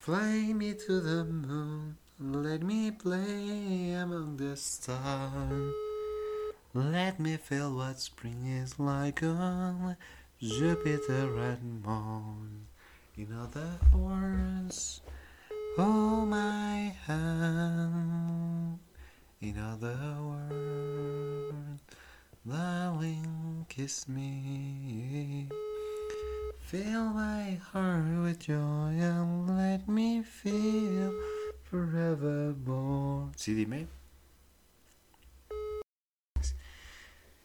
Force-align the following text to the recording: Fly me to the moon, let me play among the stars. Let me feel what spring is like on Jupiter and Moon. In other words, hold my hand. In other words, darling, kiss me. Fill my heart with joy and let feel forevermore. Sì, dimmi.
Fly 0.00 0.54
me 0.54 0.72
to 0.72 0.98
the 0.98 1.24
moon, 1.24 1.98
let 2.18 2.62
me 2.62 2.90
play 2.90 3.92
among 3.92 4.38
the 4.38 4.56
stars. 4.56 5.74
Let 6.72 7.20
me 7.20 7.36
feel 7.36 7.76
what 7.76 8.00
spring 8.00 8.46
is 8.46 8.78
like 8.78 9.22
on 9.22 9.98
Jupiter 10.40 11.36
and 11.36 11.84
Moon. 11.84 12.66
In 13.18 13.28
other 13.36 13.78
words, 13.94 15.02
hold 15.76 16.28
my 16.28 16.96
hand. 17.06 18.78
In 19.42 19.58
other 19.58 19.98
words, 20.22 21.82
darling, 22.48 23.66
kiss 23.68 24.08
me. 24.08 25.46
Fill 26.70 27.06
my 27.06 27.58
heart 27.72 28.22
with 28.22 28.38
joy 28.38 28.94
and 28.96 29.48
let 29.48 29.59
feel 30.88 31.12
forevermore. 31.62 33.30
Sì, 33.36 33.54
dimmi. 33.54 33.86